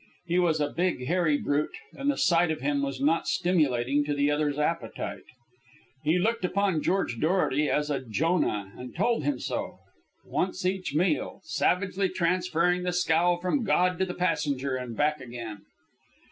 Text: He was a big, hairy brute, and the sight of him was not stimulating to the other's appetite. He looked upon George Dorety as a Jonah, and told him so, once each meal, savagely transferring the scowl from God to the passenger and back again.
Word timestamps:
He 0.25 0.39
was 0.39 0.59
a 0.59 0.71
big, 0.71 1.05
hairy 1.05 1.37
brute, 1.37 1.75
and 1.95 2.09
the 2.09 2.17
sight 2.17 2.49
of 2.49 2.59
him 2.59 2.81
was 2.81 2.99
not 2.99 3.27
stimulating 3.27 4.03
to 4.05 4.15
the 4.15 4.31
other's 4.31 4.57
appetite. 4.57 5.25
He 6.03 6.17
looked 6.17 6.43
upon 6.43 6.81
George 6.81 7.19
Dorety 7.19 7.69
as 7.69 7.91
a 7.91 7.99
Jonah, 7.99 8.73
and 8.75 8.95
told 8.95 9.23
him 9.23 9.39
so, 9.39 9.77
once 10.25 10.65
each 10.65 10.95
meal, 10.95 11.41
savagely 11.43 12.09
transferring 12.09 12.81
the 12.81 12.93
scowl 12.93 13.37
from 13.37 13.63
God 13.63 13.99
to 13.99 14.05
the 14.07 14.15
passenger 14.15 14.75
and 14.75 14.97
back 14.97 15.21
again. 15.21 15.65